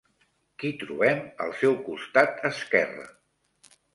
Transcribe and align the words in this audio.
Qui 0.61 0.71
trobem 0.83 1.19
al 1.45 1.53
seu 1.59 1.77
costat 1.89 2.43
esquerre? 2.51 3.05